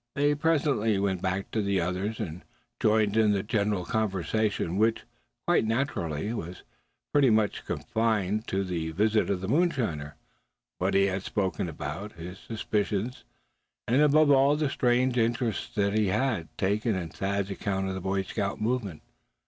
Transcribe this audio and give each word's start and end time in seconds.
They 0.15 0.33
presently 0.33 0.97
went 0.97 1.21
back 1.21 1.51
to 1.51 1.61
the 1.61 1.79
others, 1.79 2.19
and 2.19 2.43
joined 2.79 3.15
in 3.15 3.33
the 3.33 3.43
general 3.43 3.85
conversation, 3.85 4.77
which, 4.77 5.03
quite 5.45 5.63
naturally 5.63 6.25
enough, 6.29 6.39
was 6.47 6.63
pretty 7.13 7.29
much 7.29 7.65
confined 7.67 8.47
to 8.47 8.63
the 8.63 8.89
visit 8.93 9.29
of 9.29 9.41
the 9.41 9.47
mountaineer, 9.47 10.15
what 10.79 10.95
he 10.95 11.05
had 11.05 11.21
spoken 11.21 11.69
about, 11.69 12.13
his 12.13 12.39
suspicions, 12.39 13.25
and 13.87 14.01
above 14.01 14.31
all 14.31 14.55
the 14.55 14.71
strange 14.71 15.19
interest 15.19 15.75
he 15.75 16.07
had 16.07 16.47
taken 16.57 16.95
in 16.95 17.09
Thad's 17.09 17.51
account 17.51 17.87
of 17.87 17.93
the 17.93 18.01
Boy 18.01 18.23
Scout 18.23 18.59
movement. 18.59 19.03